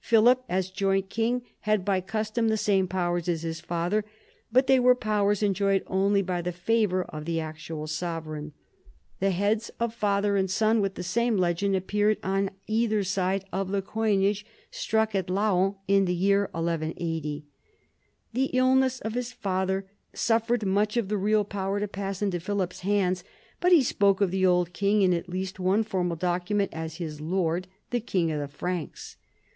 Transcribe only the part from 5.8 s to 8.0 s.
only by the favour of the actual